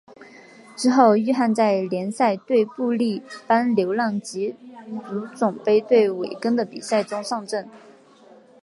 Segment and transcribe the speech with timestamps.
[0.75, 4.55] 之后域汉在联赛对布力般流浪及
[5.07, 7.69] 足总杯对韦根的比赛中上阵。